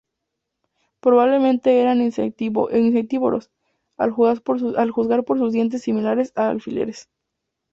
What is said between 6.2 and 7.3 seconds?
a alfileres.